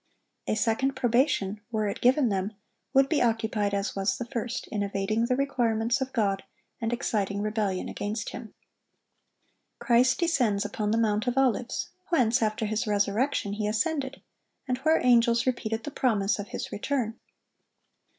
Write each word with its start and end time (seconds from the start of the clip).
A 0.47 0.55
second 0.55 0.95
probation, 0.95 1.61
were 1.71 1.87
it 1.87 2.01
given 2.01 2.29
them, 2.29 2.53
would 2.91 3.07
be 3.07 3.21
occupied 3.21 3.71
as 3.75 3.95
was 3.95 4.17
the 4.17 4.25
first, 4.25 4.65
in 4.69 4.81
evading 4.81 5.27
the 5.27 5.35
requirements 5.35 6.01
of 6.01 6.11
God 6.11 6.41
and 6.81 6.91
exciting 6.91 7.43
rebellion 7.43 7.87
against 7.87 8.29
Him. 8.31 8.51
Christ 9.77 10.19
descends 10.19 10.65
upon 10.65 10.89
the 10.89 10.97
Mount 10.97 11.27
of 11.27 11.37
Olives, 11.37 11.91
whence, 12.09 12.41
after 12.41 12.65
His 12.65 12.87
resurrection, 12.87 13.53
He 13.53 13.67
ascended, 13.67 14.23
and 14.67 14.79
where 14.79 14.99
angels 15.05 15.45
repeated 15.45 15.83
the 15.83 15.91
promise 15.91 16.39
of 16.39 16.47
His 16.47 16.71
return. 16.71 17.19